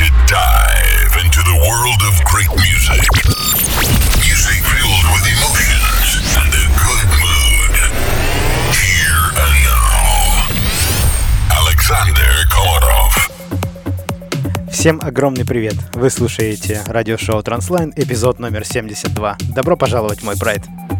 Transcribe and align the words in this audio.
to 0.00 0.08
dive 0.26 1.14
into 1.22 1.40
the 1.44 1.56
world 1.60 2.00
of 2.08 2.14
great 2.24 2.48
music. 2.56 3.04
Music 4.24 4.60
filled 4.72 5.06
with 5.12 5.24
emotions 5.28 6.30
and 6.40 6.52
a 6.56 6.66
good 6.84 7.10
mood. 7.20 7.74
Here 8.80 9.24
and 9.44 9.54
now, 9.68 10.48
Alexander 11.60 12.32
Komarov. 12.48 13.12
Всем 14.72 15.00
огромный 15.02 15.44
привет! 15.44 15.74
Вы 15.92 16.08
слушаете 16.08 16.82
радиошоу 16.86 17.42
Транслайн, 17.42 17.92
эпизод 17.94 18.38
номер 18.38 18.64
72. 18.64 19.36
Добро 19.54 19.76
пожаловать 19.76 20.22
мой 20.22 20.38
прайд! 20.38 20.62
together 20.64 20.99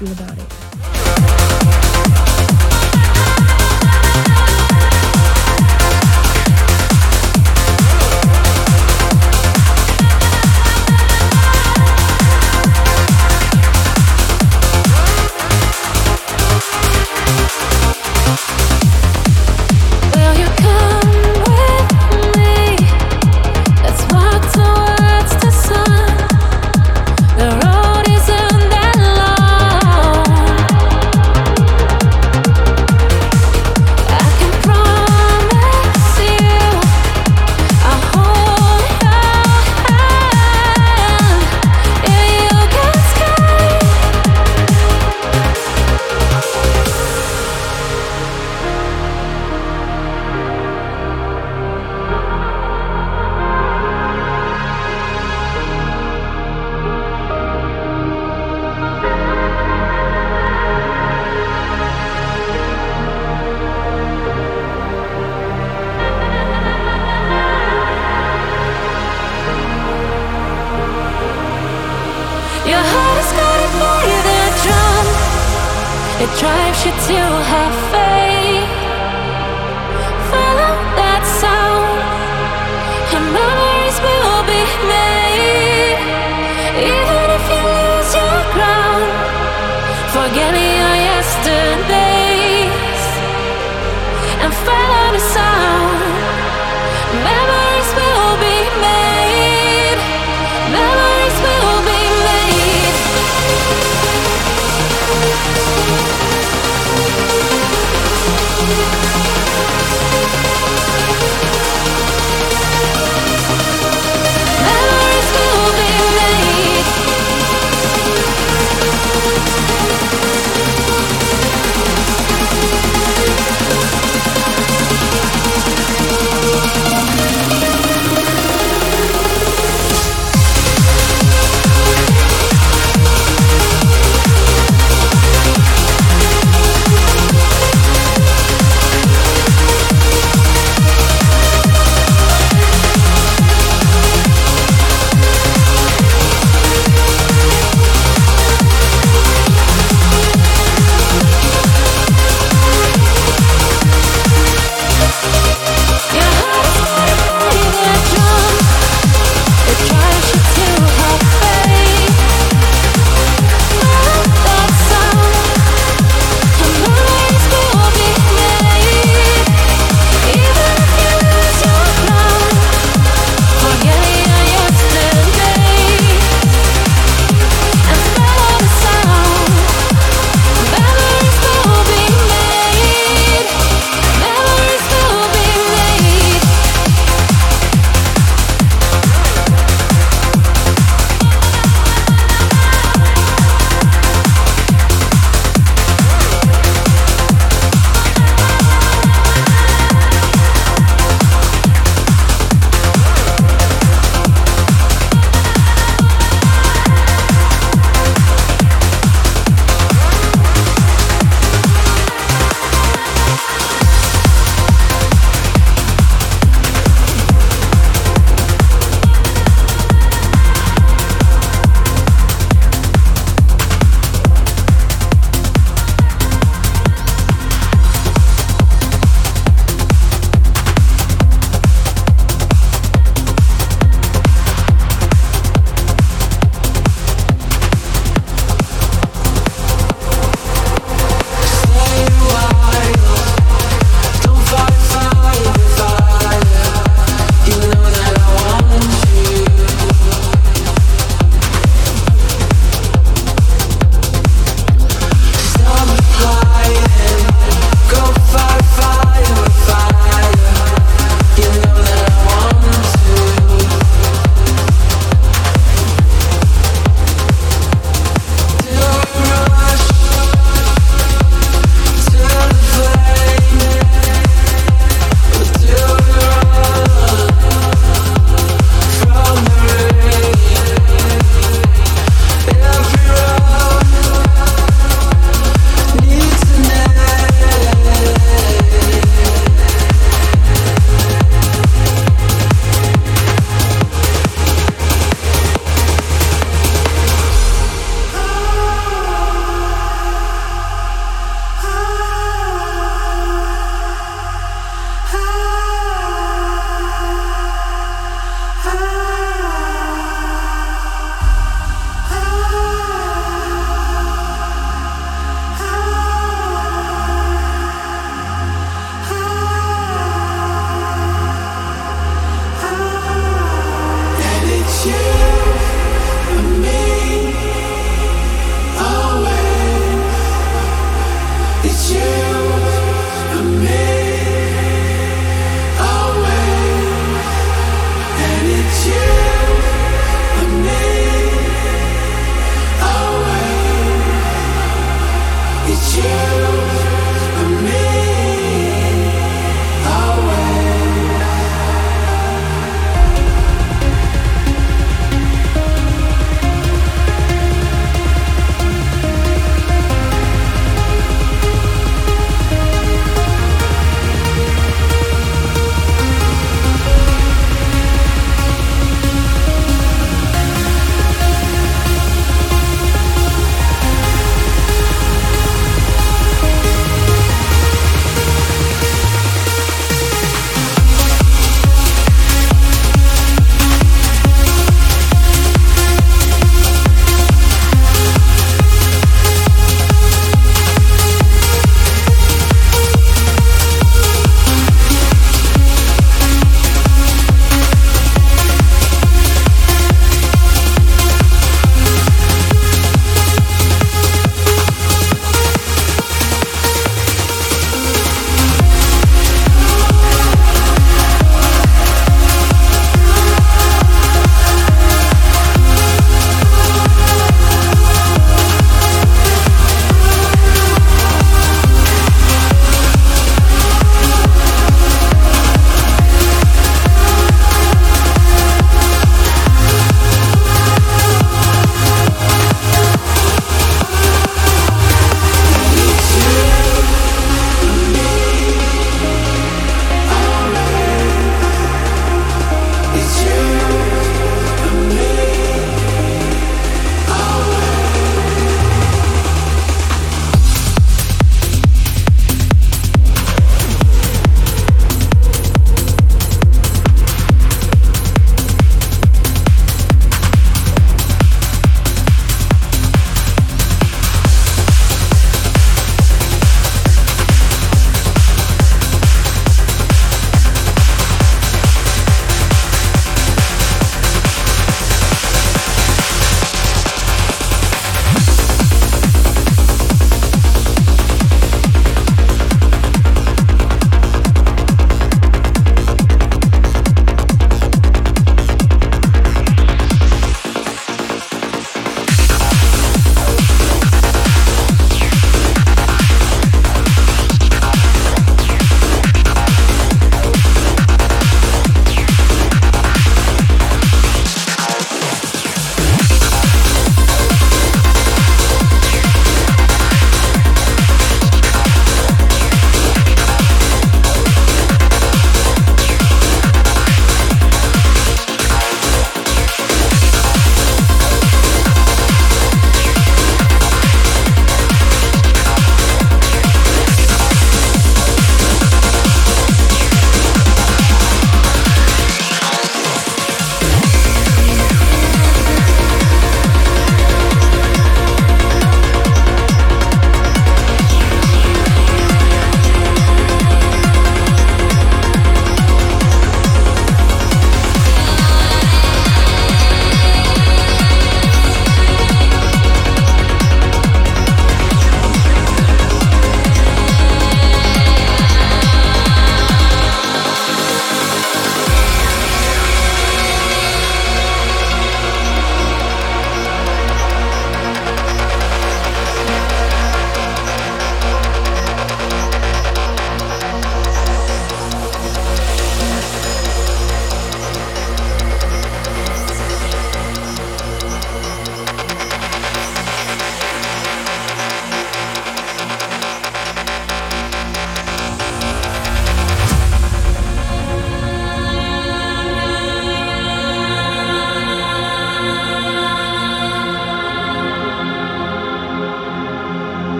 feel 0.00 0.12
about 0.12 0.29
you 76.84 76.92
to 76.92 77.20
have 77.52 77.89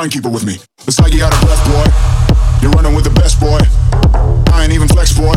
try 0.00 0.08
and 0.08 0.16
keep 0.16 0.24
it 0.24 0.32
with 0.32 0.48
me. 0.48 0.56
It's 0.88 0.96
like 0.96 1.12
you 1.12 1.20
out 1.20 1.28
of 1.28 1.44
breath, 1.44 1.60
boy. 1.68 1.84
You're 2.64 2.72
running 2.72 2.96
with 2.96 3.04
the 3.04 3.12
best, 3.20 3.36
boy. 3.36 3.60
I 4.48 4.64
ain't 4.64 4.72
even 4.72 4.88
flex, 4.88 5.12
boy. 5.12 5.36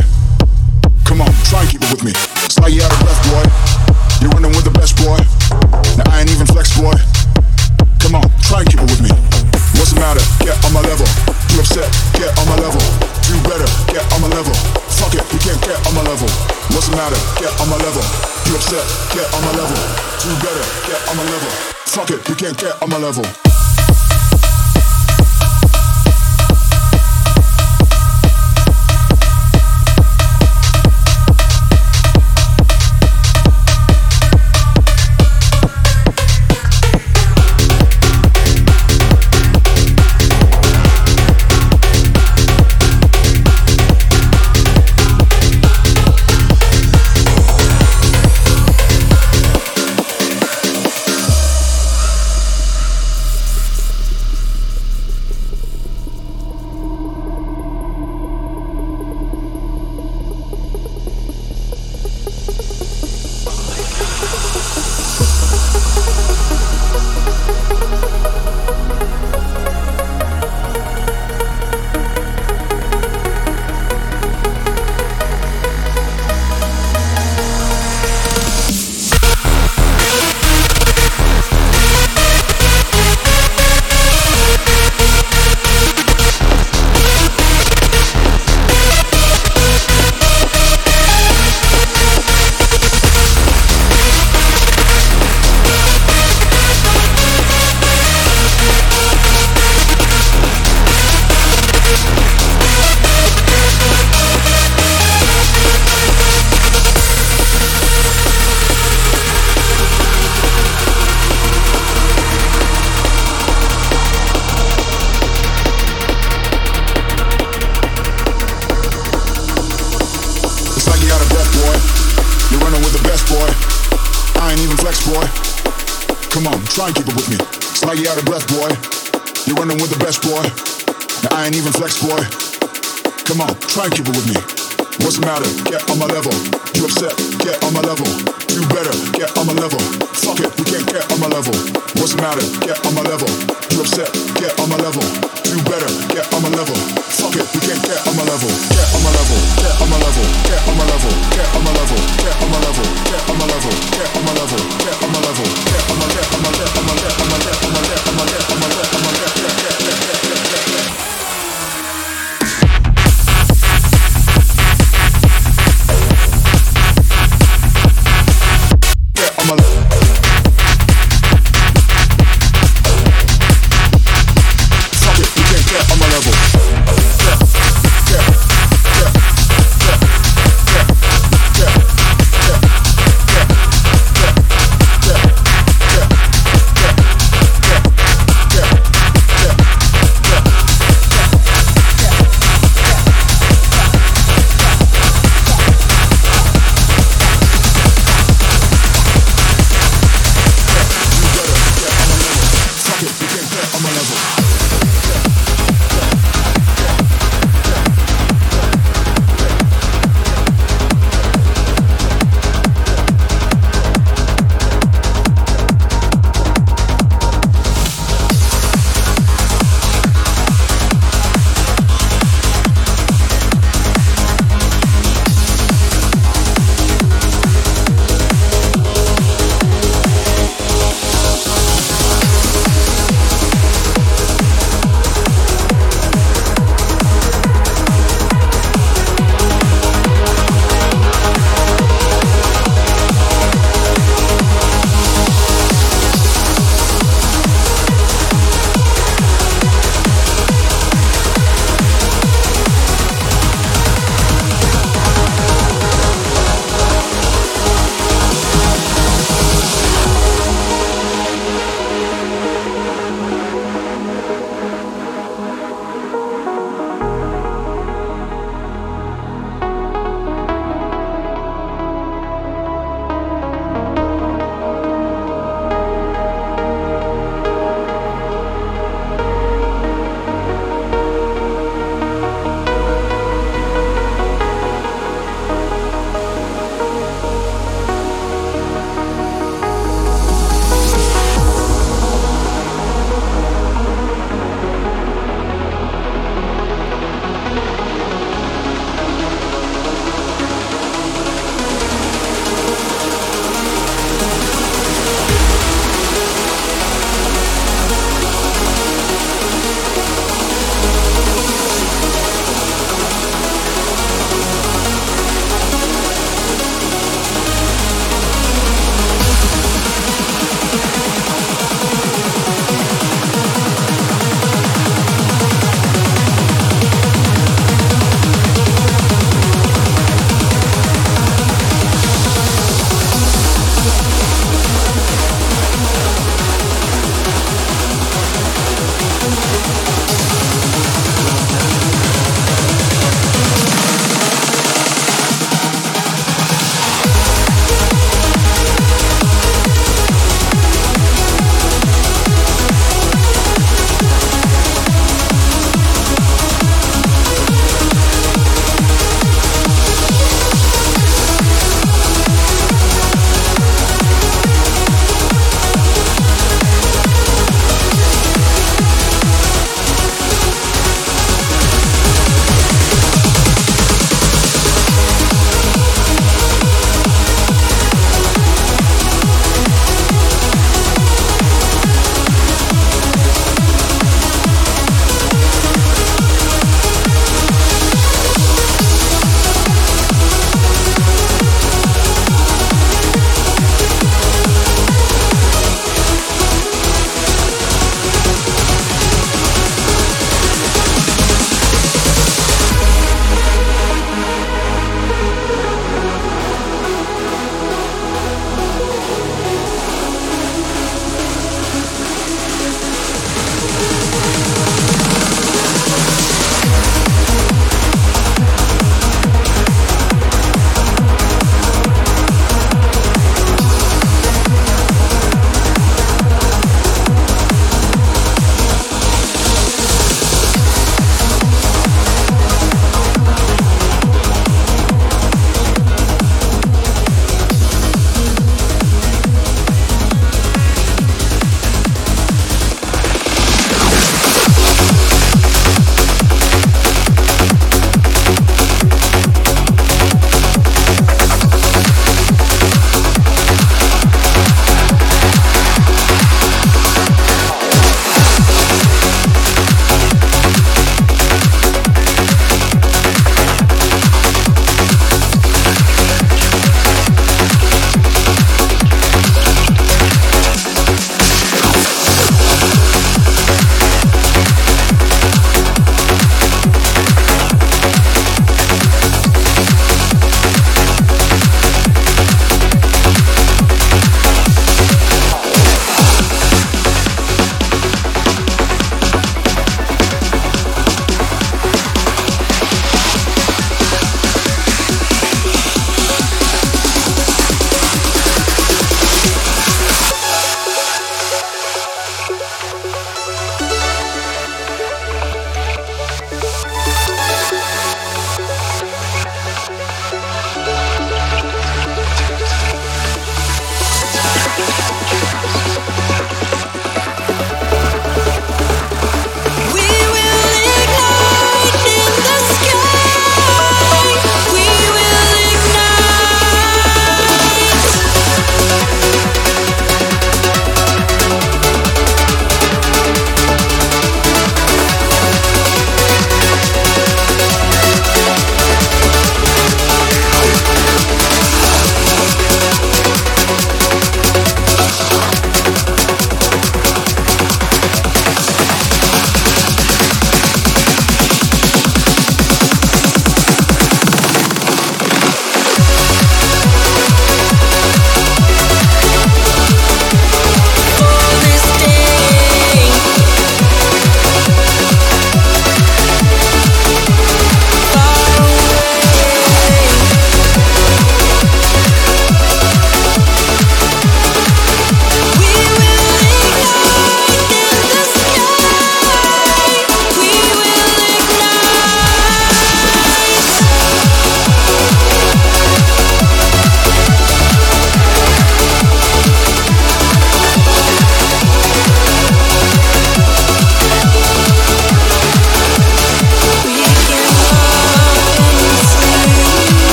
Come 1.04 1.20
on, 1.20 1.28
try 1.52 1.68
and 1.68 1.70
keep 1.70 1.84
it 1.84 1.92
with 1.92 2.00
me. 2.08 2.16
It's 2.48 2.56
like 2.64 2.72
you 2.72 2.80
out 2.80 2.88
of 2.88 3.00
breath, 3.04 3.20
boy. 3.28 3.44
You're 4.24 4.32
running 4.32 4.56
with 4.56 4.64
the 4.64 4.72
best, 4.72 4.96
boy. 4.96 5.20
Now 6.00 6.08
I 6.08 6.24
ain't 6.24 6.32
even 6.32 6.48
flex, 6.48 6.72
boy. 6.80 6.96
Come 8.00 8.16
on, 8.16 8.24
try 8.40 8.64
and 8.64 8.70
keep 8.72 8.80
it 8.80 8.88
with 8.88 9.04
me. 9.04 9.12
What's 9.76 9.92
the 9.92 10.00
matter? 10.00 10.24
Get 10.40 10.56
on 10.64 10.72
my 10.72 10.80
level. 10.88 11.12
You 11.52 11.60
upset? 11.60 11.92
Get 12.16 12.32
on 12.40 12.48
my 12.48 12.56
level. 12.64 12.80
Do 13.28 13.36
better? 13.44 13.68
Get 13.92 14.08
on 14.16 14.24
my 14.24 14.32
level. 14.32 14.56
Fuck 14.96 15.12
it, 15.12 15.28
you 15.28 15.44
can't 15.44 15.60
get 15.60 15.76
on 15.92 15.92
my 15.92 16.08
level. 16.08 16.32
What's 16.72 16.88
the 16.88 16.96
matter? 16.96 17.20
Get 17.36 17.52
on 17.60 17.68
my 17.68 17.76
level. 17.84 18.00
You 18.48 18.56
upset? 18.56 18.88
Get 19.12 19.28
on 19.28 19.44
my 19.44 19.60
level. 19.60 19.76
Do 20.24 20.32
better? 20.40 20.66
Get 20.88 21.04
on 21.12 21.20
my 21.20 21.28
level. 21.28 21.52
Fuck 21.92 22.16
it, 22.16 22.24
you 22.32 22.36
can't 22.40 22.56
get 22.56 22.80
on 22.80 22.88
my 22.88 22.96
level. 22.96 23.28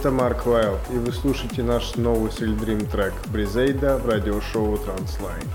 Это 0.00 0.10
Марк 0.10 0.46
Вайл, 0.46 0.78
и 0.90 0.96
вы 0.96 1.12
слушаете 1.12 1.62
наш 1.62 1.96
новый 1.96 2.32
Сильдрим 2.32 2.86
трек 2.86 3.12
Бризейда 3.26 3.98
в 3.98 4.08
радиошоу 4.08 4.76
Transline. 4.76 5.46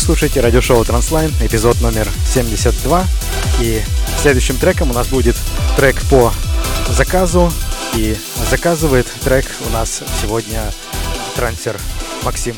Слушаете 0.00 0.40
радиошоу 0.40 0.84
Транслайн, 0.84 1.30
эпизод 1.42 1.80
номер 1.80 2.08
72. 2.26 3.04
И 3.60 3.82
следующим 4.18 4.56
треком 4.56 4.90
у 4.90 4.94
нас 4.94 5.08
будет 5.08 5.36
трек 5.76 6.00
по 6.08 6.32
заказу. 6.88 7.52
И 7.94 8.16
заказывает 8.50 9.06
трек 9.24 9.44
у 9.66 9.70
нас 9.70 10.02
сегодня 10.22 10.62
трансер 11.36 11.76
Максим. 12.22 12.56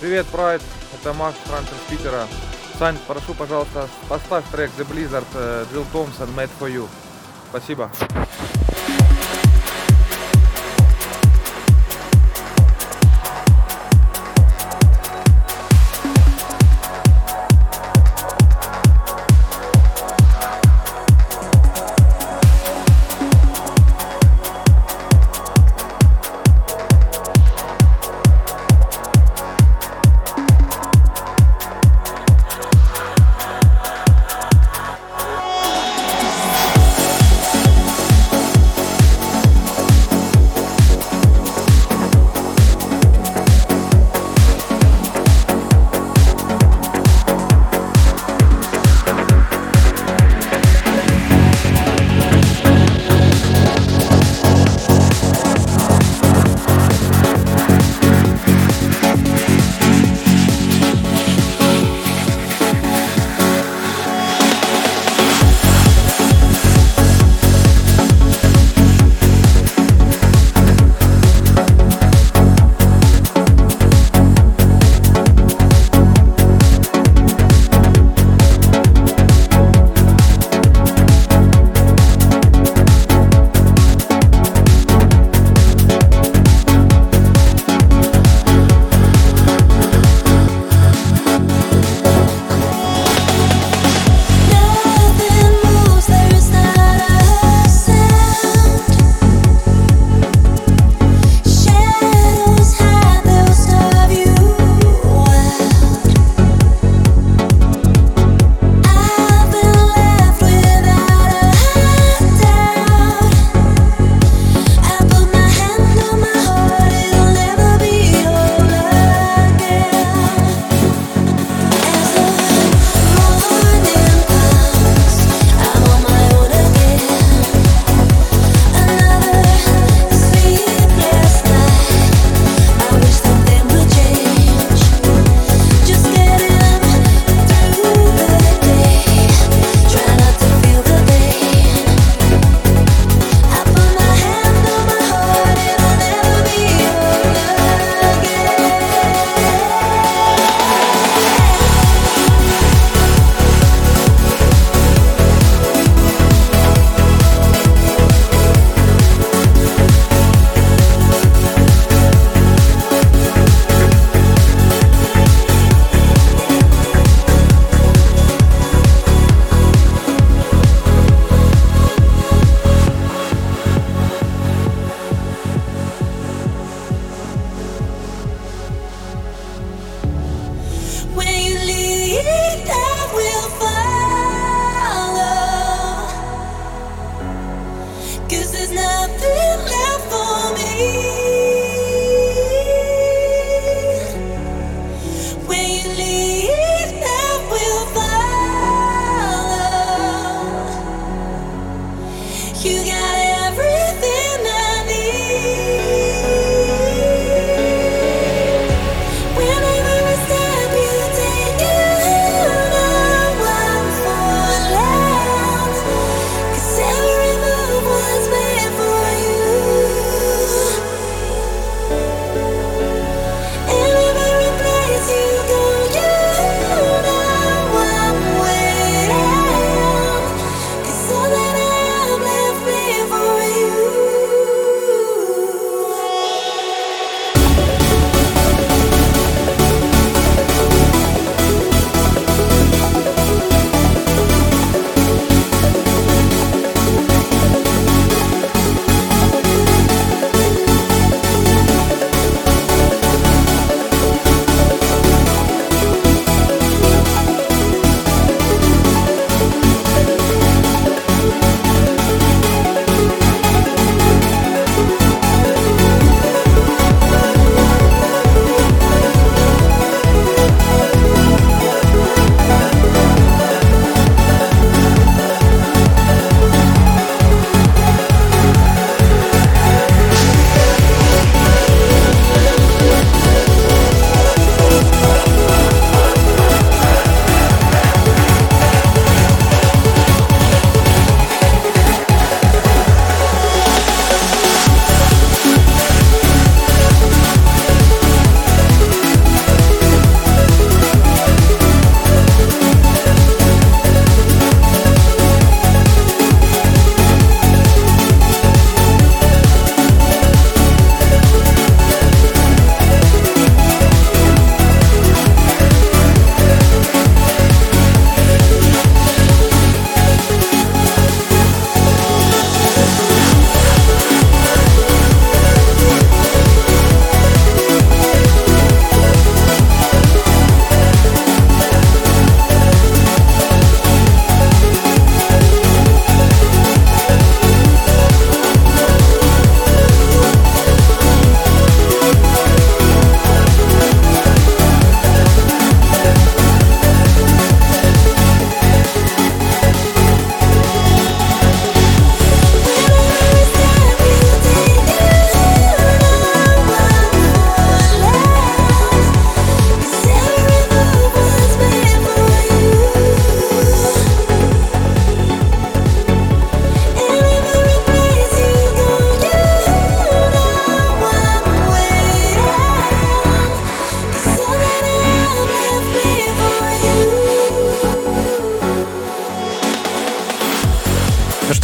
Привет, 0.00 0.26
Прайд, 0.26 0.62
это 0.94 1.12
Макс 1.12 1.36
Трансер 1.46 1.76
Питера. 1.90 2.26
Сань, 2.78 2.96
прошу, 3.06 3.34
пожалуйста, 3.34 3.88
поставь 4.08 4.44
трек 4.50 4.70
The 4.78 4.86
Blizzard 4.88 5.26
э, 5.34 5.66
Джилл 5.72 5.84
Томпсон 5.92 6.30
Made 6.30 6.50
for 6.58 6.72
You. 6.74 6.88
Спасибо. 7.50 7.90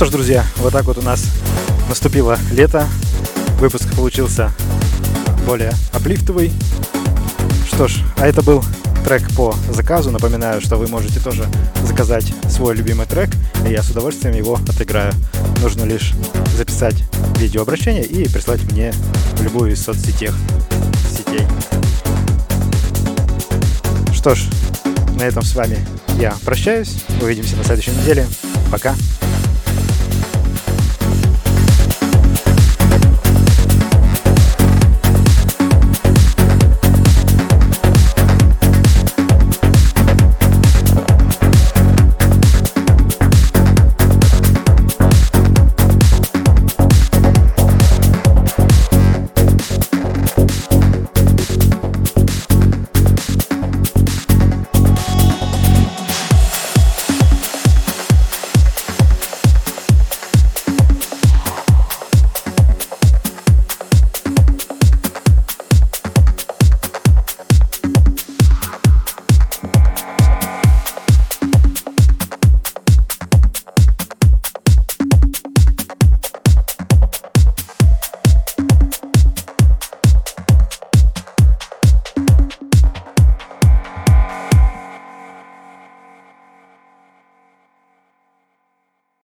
Что 0.00 0.06
ж, 0.06 0.12
друзья, 0.12 0.46
вот 0.56 0.72
так 0.72 0.86
вот 0.86 0.96
у 0.96 1.02
нас 1.02 1.26
наступило 1.86 2.38
лето. 2.52 2.88
Выпуск 3.58 3.94
получился 3.94 4.50
более 5.46 5.72
аплифтовый. 5.92 6.50
Что 7.66 7.86
ж, 7.86 7.98
а 8.16 8.26
это 8.26 8.40
был 8.40 8.64
трек 9.04 9.28
по 9.36 9.54
заказу. 9.68 10.10
Напоминаю, 10.10 10.62
что 10.62 10.76
вы 10.76 10.86
можете 10.86 11.20
тоже 11.20 11.44
заказать 11.84 12.32
свой 12.48 12.74
любимый 12.76 13.04
трек, 13.04 13.28
и 13.66 13.72
я 13.72 13.82
с 13.82 13.90
удовольствием 13.90 14.34
его 14.34 14.58
отыграю. 14.70 15.12
Нужно 15.60 15.84
лишь 15.84 16.14
записать 16.56 17.04
видеообращение 17.36 18.04
и 18.06 18.26
прислать 18.26 18.62
мне 18.72 18.94
в 19.34 19.42
любую 19.42 19.72
из 19.72 19.84
соцсетей. 19.84 20.30
Сетей. 21.14 21.46
Что 24.14 24.34
ж, 24.34 24.46
на 25.18 25.24
этом 25.24 25.42
с 25.42 25.54
вами 25.54 25.86
я 26.18 26.34
прощаюсь. 26.42 27.04
Увидимся 27.20 27.54
на 27.56 27.64
следующей 27.64 27.90
неделе. 27.90 28.26
Пока. 28.72 28.94